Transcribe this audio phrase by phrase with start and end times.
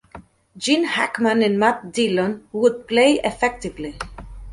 [0.57, 3.99] Gene Hackman and Matt Dillon would play effectively.